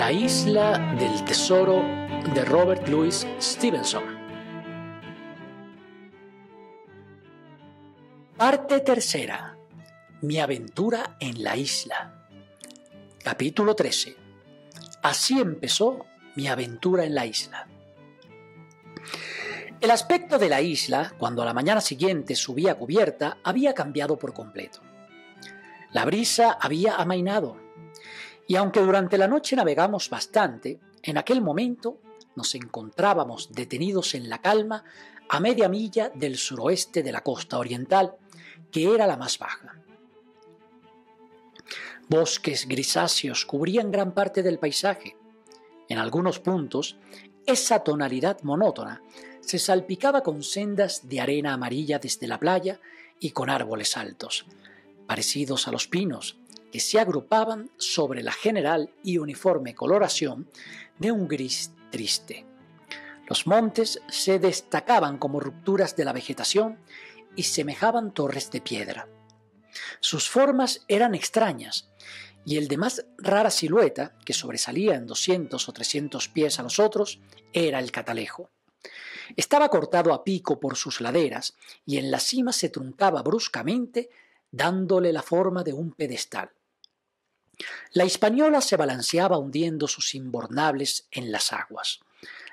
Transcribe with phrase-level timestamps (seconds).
[0.00, 1.82] La isla del tesoro
[2.32, 4.02] de Robert Louis Stevenson.
[8.34, 9.58] Parte tercera.
[10.22, 12.26] Mi aventura en la isla.
[13.22, 14.16] Capítulo 13.
[15.02, 17.68] Así empezó mi aventura en la isla.
[19.82, 24.32] El aspecto de la isla, cuando a la mañana siguiente subía cubierta, había cambiado por
[24.32, 24.80] completo.
[25.92, 27.58] La brisa había amainado,
[28.50, 31.98] y aunque durante la noche navegamos bastante, en aquel momento
[32.34, 34.82] nos encontrábamos detenidos en la calma
[35.28, 38.16] a media milla del suroeste de la costa oriental,
[38.72, 39.76] que era la más baja.
[42.08, 45.16] Bosques grisáceos cubrían gran parte del paisaje.
[45.88, 46.96] En algunos puntos,
[47.46, 49.00] esa tonalidad monótona
[49.42, 52.80] se salpicaba con sendas de arena amarilla desde la playa
[53.20, 54.44] y con árboles altos,
[55.06, 56.40] parecidos a los pinos,
[56.70, 60.50] que se agrupaban sobre la general y uniforme coloración
[60.98, 62.46] de un gris triste.
[63.28, 66.78] Los montes se destacaban como rupturas de la vegetación
[67.36, 69.08] y semejaban torres de piedra.
[70.00, 71.90] Sus formas eran extrañas,
[72.44, 76.78] y el de más rara silueta, que sobresalía en 200 o 300 pies a los
[76.78, 77.20] otros,
[77.52, 78.50] era el catalejo.
[79.36, 81.54] Estaba cortado a pico por sus laderas
[81.86, 84.10] y en la cima se truncaba bruscamente
[84.50, 86.50] dándole la forma de un pedestal.
[87.92, 92.00] La hispaniola se balanceaba hundiendo sus imbornables en las aguas.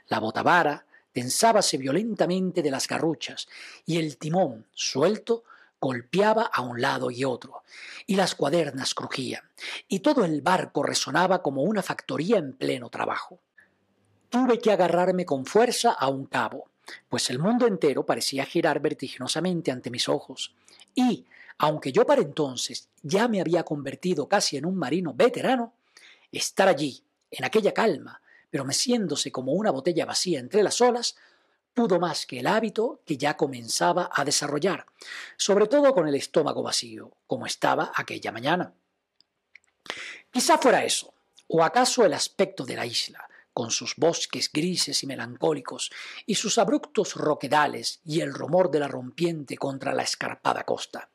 [0.07, 3.47] La botavara tensábase violentamente de las garruchas
[3.85, 5.43] y el timón, suelto,
[5.79, 7.63] golpeaba a un lado y otro,
[8.05, 9.43] y las cuadernas crujían,
[9.87, 13.39] y todo el barco resonaba como una factoría en pleno trabajo.
[14.29, 16.69] Tuve que agarrarme con fuerza a un cabo,
[17.09, 20.53] pues el mundo entero parecía girar vertiginosamente ante mis ojos,
[20.95, 21.25] y,
[21.57, 25.73] aunque yo para entonces ya me había convertido casi en un marino veterano,
[26.31, 31.15] estar allí, en aquella calma, pero meciéndose como una botella vacía entre las olas,
[31.73, 34.85] pudo más que el hábito que ya comenzaba a desarrollar,
[35.35, 38.73] sobre todo con el estómago vacío, como estaba aquella mañana.
[40.31, 41.13] Quizá fuera eso,
[41.47, 45.91] o acaso el aspecto de la isla, con sus bosques grises y melancólicos,
[46.25, 51.09] y sus abruptos roquedales y el rumor de la rompiente contra la escarpada costa.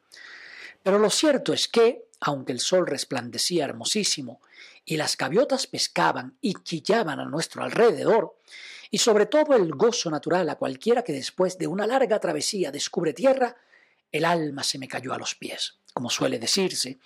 [0.83, 4.41] Pero lo cierto es que, aunque el sol resplandecía hermosísimo
[4.85, 8.37] y las gaviotas pescaban y chillaban a nuestro alrededor,
[8.91, 13.15] y sobre todo el gozo natural a cualquiera que después de una larga travesía descubre
[13.15, 13.57] tierra,
[14.11, 16.99] el alma se me cayó a los pies, como suele decirse,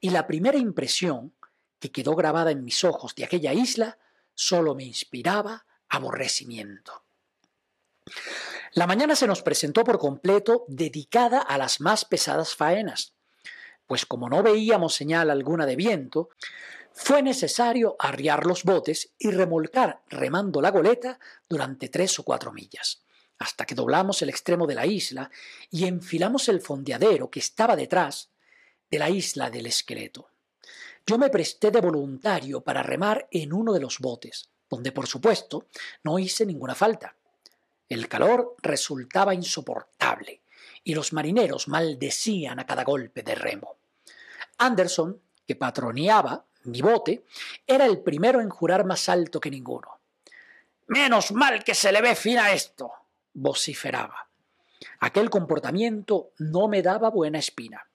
[0.00, 1.32] y la primera impresión
[1.78, 3.98] que quedó grabada en mis ojos de aquella isla
[4.34, 7.04] solo me inspiraba aborrecimiento.
[8.72, 13.14] La mañana se nos presentó por completo dedicada a las más pesadas faenas,
[13.88, 16.28] pues como no veíamos señal alguna de viento,
[16.92, 21.18] fue necesario arriar los botes y remolcar remando la goleta
[21.48, 23.02] durante tres o cuatro millas,
[23.38, 25.30] hasta que doblamos el extremo de la isla
[25.70, 28.30] y enfilamos el fondeadero que estaba detrás
[28.90, 30.28] de la isla del esqueleto.
[31.06, 35.66] Yo me presté de voluntario para remar en uno de los botes, donde por supuesto
[36.04, 37.16] no hice ninguna falta.
[37.88, 40.42] El calor resultaba insoportable
[40.84, 43.77] y los marineros maldecían a cada golpe de remo.
[44.58, 47.24] Anderson, que patroneaba mi bote,
[47.66, 50.00] era el primero en jurar más alto que ninguno.
[50.88, 52.92] Menos mal que se le ve fin a esto,
[53.34, 54.28] vociferaba.
[55.00, 57.88] Aquel comportamiento no me daba buena espina,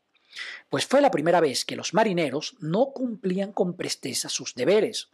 [0.69, 5.09] pues fue la primera vez que los marineros no cumplían con presteza sus deberes.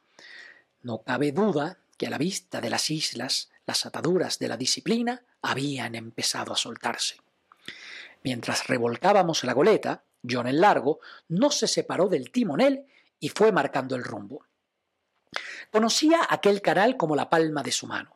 [0.81, 5.23] No cabe duda que a la vista de las islas las ataduras de la disciplina
[5.41, 7.17] habían empezado a soltarse.
[8.23, 10.99] Mientras revolcábamos la goleta, John el Largo
[11.29, 12.85] no se separó del timonel
[13.19, 14.45] y fue marcando el rumbo.
[15.71, 18.15] Conocía aquel canal como la palma de su mano.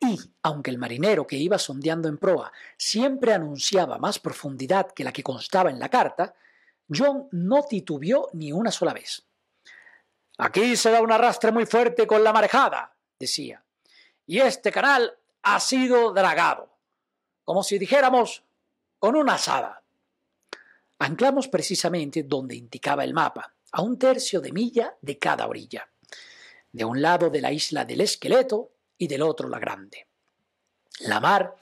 [0.00, 5.12] Y, aunque el marinero que iba sondeando en proa siempre anunciaba más profundidad que la
[5.12, 6.34] que constaba en la carta,
[6.88, 9.24] John no titubeó ni una sola vez.
[10.38, 13.64] Aquí se da un arrastre muy fuerte con la marejada, decía,
[14.24, 16.70] y este canal ha sido dragado,
[17.42, 18.44] como si dijéramos
[19.00, 19.77] con una asada.
[20.98, 25.88] Anclamos precisamente donde indicaba el mapa, a un tercio de milla de cada orilla,
[26.72, 30.06] de un lado de la isla del esqueleto y del otro la grande.
[31.00, 31.54] La mar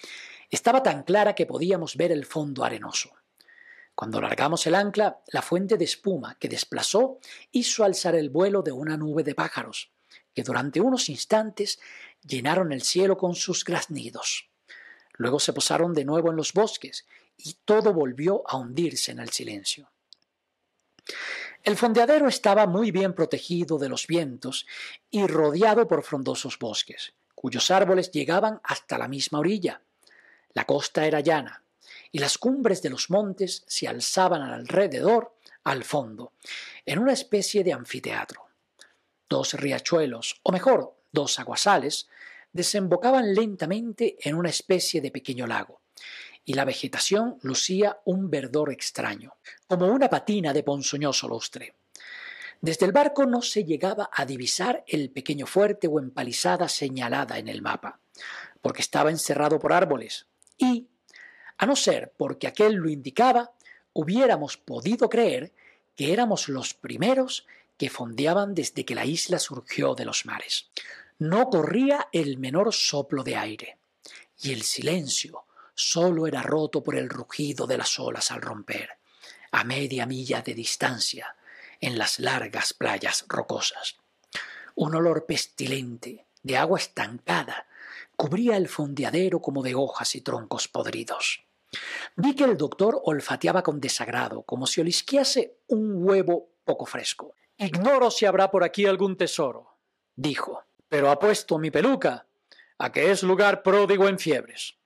[0.50, 3.12] estaba tan clara que podíamos ver el fondo arenoso.
[3.94, 7.18] Cuando largamos el ancla, la fuente de espuma que desplazó
[7.52, 9.90] hizo alzar el vuelo de una nube de pájaros,
[10.34, 11.78] que durante unos instantes
[12.26, 14.48] llenaron el cielo con sus graznidos.
[15.14, 17.06] Luego se posaron de nuevo en los bosques
[17.36, 19.90] y todo volvió a hundirse en el silencio.
[21.62, 24.66] El fondeadero estaba muy bien protegido de los vientos
[25.10, 29.82] y rodeado por frondosos bosques, cuyos árboles llegaban hasta la misma orilla.
[30.52, 31.62] La costa era llana,
[32.12, 35.34] y las cumbres de los montes se alzaban alrededor,
[35.64, 36.32] al fondo,
[36.84, 38.46] en una especie de anfiteatro.
[39.28, 42.08] Dos riachuelos, o mejor, dos aguasales,
[42.52, 45.80] desembocaban lentamente en una especie de pequeño lago,
[46.46, 49.34] y la vegetación lucía un verdor extraño,
[49.66, 51.75] como una patina de ponzoñoso lustre.
[52.60, 57.48] Desde el barco no se llegaba a divisar el pequeño fuerte o empalizada señalada en
[57.48, 57.98] el mapa,
[58.62, 60.26] porque estaba encerrado por árboles,
[60.56, 60.87] y,
[61.58, 63.52] a no ser porque aquel lo indicaba,
[63.93, 65.52] hubiéramos podido creer
[65.96, 67.44] que éramos los primeros
[67.76, 70.70] que fondeaban desde que la isla surgió de los mares.
[71.19, 73.78] No corría el menor soplo de aire,
[74.38, 75.45] y el silencio
[75.76, 78.90] solo era roto por el rugido de las olas al romper,
[79.52, 81.37] a media milla de distancia,
[81.81, 83.96] en las largas playas rocosas.
[84.75, 87.67] Un olor pestilente, de agua estancada,
[88.17, 91.44] cubría el fondeadero como de hojas y troncos podridos.
[92.17, 97.34] Vi que el doctor olfateaba con desagrado, como si olisquease un huevo poco fresco.
[97.58, 99.76] Ignoro si habrá por aquí algún tesoro,
[100.14, 102.26] dijo, pero apuesto mi peluca
[102.79, 104.76] a que es lugar pródigo en fiebres.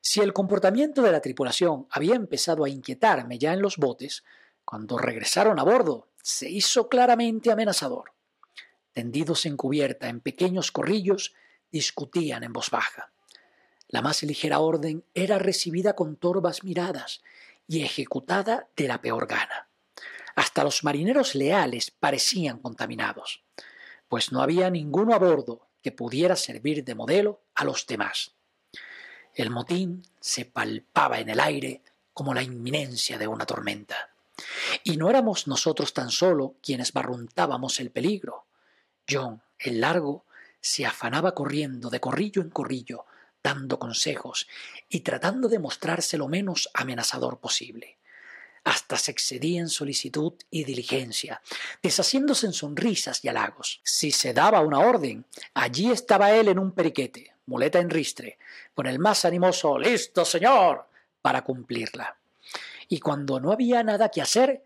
[0.00, 4.24] Si el comportamiento de la tripulación había empezado a inquietarme ya en los botes,
[4.64, 8.12] cuando regresaron a bordo se hizo claramente amenazador.
[8.92, 11.34] Tendidos en cubierta en pequeños corrillos,
[11.70, 13.12] discutían en voz baja.
[13.88, 17.22] La más ligera orden era recibida con torvas miradas
[17.66, 19.68] y ejecutada de la peor gana.
[20.36, 23.44] Hasta los marineros leales parecían contaminados,
[24.08, 28.37] pues no había ninguno a bordo que pudiera servir de modelo a los demás.
[29.38, 31.80] El motín se palpaba en el aire
[32.12, 34.10] como la inminencia de una tormenta.
[34.82, 38.46] Y no éramos nosotros tan solo quienes barruntábamos el peligro.
[39.08, 40.24] John, el largo,
[40.60, 43.06] se afanaba corriendo de corrillo en corrillo,
[43.40, 44.48] dando consejos
[44.88, 47.96] y tratando de mostrarse lo menos amenazador posible
[48.64, 51.40] hasta se excedía en solicitud y diligencia,
[51.82, 53.80] deshaciéndose en sonrisas y halagos.
[53.82, 55.24] Si se daba una orden,
[55.54, 58.38] allí estaba él en un periquete, muleta en ristre,
[58.74, 60.86] con el más animoso Listo, señor,
[61.20, 62.16] para cumplirla.
[62.88, 64.62] Y cuando no había nada que hacer,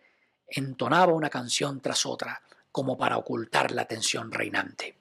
[0.46, 4.96] entonaba una canción tras otra, como para ocultar la tensión reinante.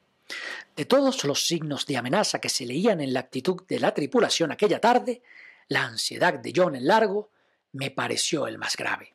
[0.75, 4.51] De todos los signos de amenaza que se leían en la actitud de la tripulación
[4.51, 5.21] aquella tarde,
[5.67, 7.29] la ansiedad de John en largo
[7.73, 9.13] me pareció el más grave.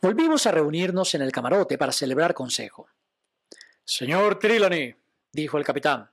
[0.00, 2.88] Volvimos a reunirnos en el camarote para celebrar consejo.
[3.84, 4.94] Señor Trelawney,
[5.32, 6.10] dijo el capitán,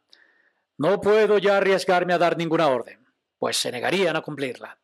[0.77, 3.05] no puedo ya arriesgarme a dar ninguna orden,
[3.37, 4.79] pues se negarían a cumplirla.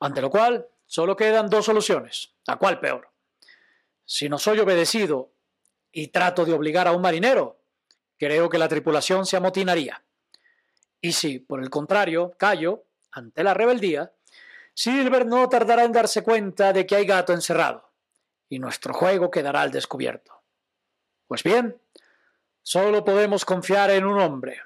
[0.00, 3.10] Ante lo cual, solo quedan dos soluciones, ¿a cuál peor?
[4.04, 5.32] Si no soy obedecido
[5.92, 7.60] y trato de obligar a un marinero,
[8.18, 10.02] creo que la tripulación se amotinaría.
[11.00, 14.12] Y si, por el contrario, callo ante la rebeldía,
[14.74, 17.92] Silver no tardará en darse cuenta de que hay gato encerrado,
[18.48, 20.42] y nuestro juego quedará al descubierto.
[21.26, 21.80] Pues bien,
[22.62, 24.60] solo podemos confiar en un hombre.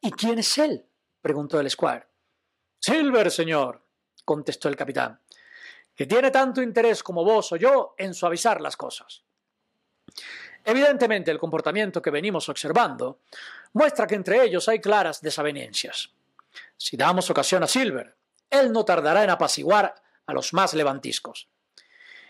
[0.00, 0.86] ¿Y quién es él?
[1.20, 2.06] preguntó el squire.
[2.78, 3.82] Silver, señor,
[4.24, 5.20] contestó el capitán,
[5.94, 9.22] que tiene tanto interés como vos o yo en suavizar las cosas.
[10.64, 13.20] Evidentemente, el comportamiento que venimos observando
[13.72, 16.10] muestra que entre ellos hay claras desavenencias.
[16.76, 18.16] Si damos ocasión a Silver
[18.50, 19.94] él no tardará en apaciguar
[20.26, 21.48] a los más levantiscos.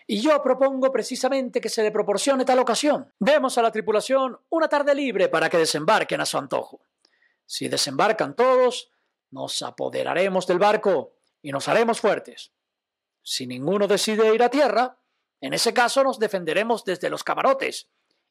[0.06, 3.12] Y yo propongo precisamente que se le proporcione tal ocasión.
[3.18, 6.80] Demos a la tripulación una tarde libre para que desembarquen a su antojo.
[7.46, 8.90] Si desembarcan todos,
[9.30, 12.52] nos apoderaremos del barco y nos haremos fuertes.
[13.22, 14.98] Si ninguno decide ir a tierra,
[15.40, 17.88] en ese caso nos defenderemos desde los camarotes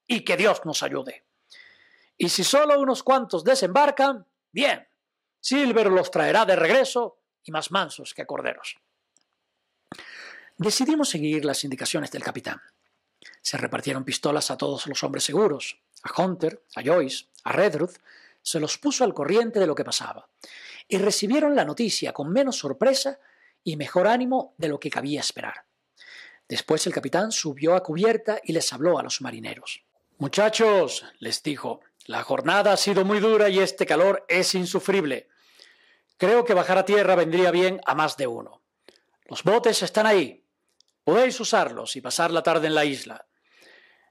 [0.08, 1.26] y que Dios nos ayude.
[2.18, 4.88] Y si solo unos cuantos desembarcan, bien,
[5.40, 8.78] Silver los traerá de regreso y más mansos que corderos.
[10.58, 12.62] Decidimos seguir las indicaciones del capitán.
[13.42, 17.98] Se repartieron pistolas a todos los hombres seguros, a Hunter, a Joyce, a Redruth,
[18.46, 20.30] se los puso al corriente de lo que pasaba,
[20.88, 23.20] y recibieron la noticia con menos sorpresa
[23.64, 25.66] y mejor ánimo de lo que cabía esperar.
[26.48, 29.84] Después el capitán subió a cubierta y les habló a los marineros.
[30.20, 35.28] Muchachos, les dijo, la jornada ha sido muy dura y este calor es insufrible.
[36.18, 38.62] Creo que bajar a tierra vendría bien a más de uno.
[39.26, 40.46] Los botes están ahí.
[41.04, 43.26] Podéis usarlos y pasar la tarde en la isla.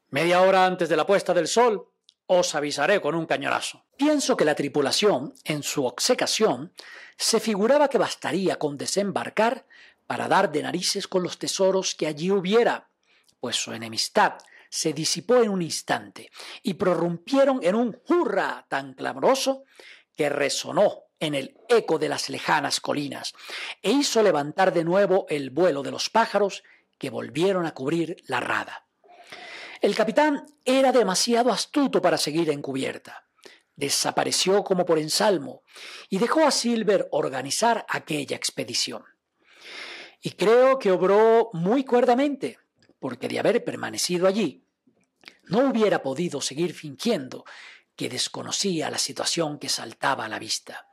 [0.09, 1.89] Media hora antes de la puesta del sol
[2.27, 3.84] os avisaré con un cañonazo.
[3.97, 6.73] Pienso que la tripulación, en su obsecación,
[7.17, 9.67] se figuraba que bastaría con desembarcar
[10.07, 12.89] para dar de narices con los tesoros que allí hubiera,
[13.41, 14.35] pues su enemistad
[14.69, 16.31] se disipó en un instante
[16.63, 19.65] y prorrumpieron en un hurra tan clamoroso
[20.17, 23.35] que resonó en el eco de las lejanas colinas
[23.81, 26.65] e hizo levantar de nuevo el vuelo de los pájaros
[26.99, 28.87] que volvieron a cubrir la rada.
[29.81, 33.25] El capitán era demasiado astuto para seguir en cubierta.
[33.77, 35.63] Desapareció como por ensalmo
[36.09, 39.05] y dejó a Silver organizar aquella expedición.
[40.21, 42.59] Y creo que obró muy cuerdamente,
[42.99, 44.65] porque de haber permanecido allí,
[45.45, 47.45] no hubiera podido seguir fingiendo
[47.97, 50.89] que desconocía la situación que saltaba a la vista,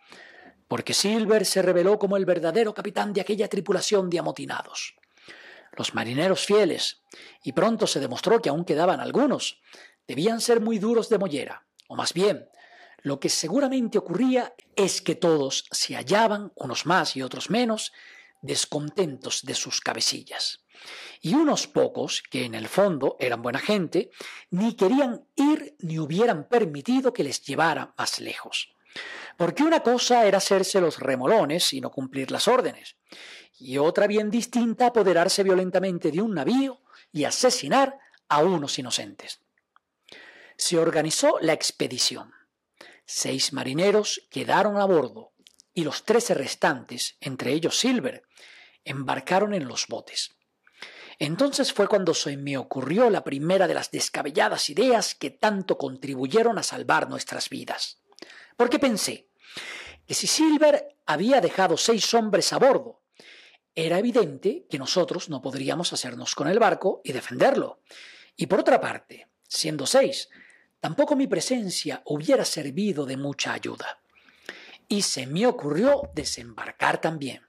[0.67, 4.95] porque Silver se reveló como el verdadero capitán de aquella tripulación de amotinados.
[5.77, 7.01] Los marineros fieles,
[7.43, 9.61] y pronto se demostró que aún quedaban algunos,
[10.07, 12.49] debían ser muy duros de mollera, o más bien,
[13.01, 17.91] lo que seguramente ocurría es que todos se hallaban, unos más y otros menos,
[18.41, 20.63] descontentos de sus cabecillas.
[21.21, 24.09] Y unos pocos, que en el fondo eran buena gente,
[24.49, 28.73] ni querían ir ni hubieran permitido que les llevara más lejos.
[29.37, 32.97] Porque una cosa era hacerse los remolones y no cumplir las órdenes,
[33.59, 36.81] y otra bien distinta apoderarse violentamente de un navío
[37.11, 39.41] y asesinar a unos inocentes.
[40.57, 42.33] Se organizó la expedición.
[43.13, 45.33] Seis marineros quedaron a bordo
[45.73, 48.23] y los trece restantes, entre ellos Silver,
[48.85, 50.31] embarcaron en los botes.
[51.19, 56.57] Entonces fue cuando se me ocurrió la primera de las descabelladas ideas que tanto contribuyeron
[56.57, 57.99] a salvar nuestras vidas.
[58.55, 59.27] Porque pensé
[60.07, 63.01] que si Silver había dejado seis hombres a bordo,
[63.75, 67.81] era evidente que nosotros no podríamos hacernos con el barco y defenderlo.
[68.37, 70.29] Y por otra parte, siendo seis,
[70.81, 74.01] tampoco mi presencia hubiera servido de mucha ayuda.
[74.89, 77.43] Y se me ocurrió desembarcar también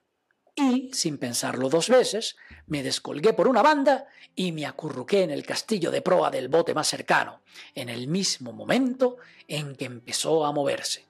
[0.55, 2.37] y, sin pensarlo dos veces,
[2.67, 6.75] me descolgué por una banda y me acurruqué en el castillo de proa del bote
[6.75, 7.43] más cercano,
[7.75, 9.17] en el mismo momento
[9.49, 11.07] en que empezó a moverse.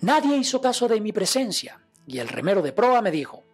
[0.00, 3.44] Nadie hizo caso de mi presencia, y el remero de proa me dijo,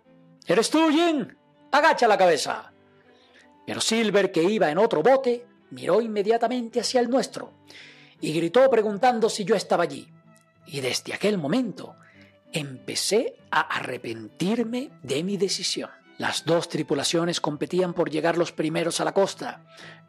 [0.47, 1.37] ¿Eres tú, Jim?
[1.73, 2.73] Agacha la cabeza.
[3.67, 7.53] Pero Silver, que iba en otro bote, miró inmediatamente hacia el nuestro
[8.21, 10.09] y gritó preguntando si yo estaba allí.
[10.67, 11.97] Y desde aquel momento
[12.53, 15.91] empecé a arrepentirme de mi decisión.
[16.19, 19.65] Las dos tripulaciones competían por llegar los primeros a la costa,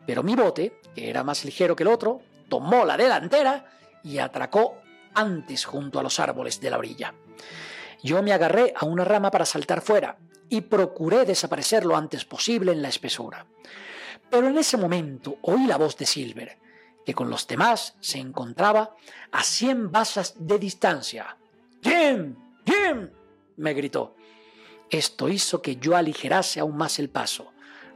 [0.06, 3.66] pero mi bote, que era más ligero que el otro, tomó la delantera
[4.04, 4.82] y atracó
[5.13, 7.13] antes junto a los árboles de la orilla.
[8.01, 10.18] Yo me agarré a una rama para saltar fuera
[10.50, 13.46] y procuré desaparecer lo antes posible en la espesura.
[14.29, 16.57] Pero en ese momento oí la voz de Silver,
[17.05, 18.95] que con los demás se encontraba
[19.31, 21.38] a cien basas de distancia.
[21.81, 23.09] Jim, Jim,
[23.57, 24.15] me gritó.
[24.89, 27.51] Esto hizo que yo aligerase aún más el paso,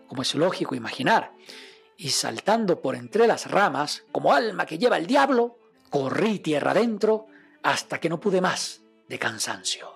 [0.07, 1.31] como es lógico imaginar,
[1.97, 5.57] y saltando por entre las ramas, como alma que lleva el diablo,
[5.89, 7.27] corrí tierra adentro
[7.61, 9.91] hasta que no pude más de cansancio.